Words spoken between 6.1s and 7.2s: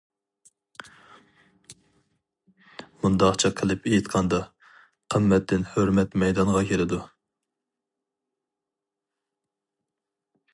مەيدانغا كېلىدۇ.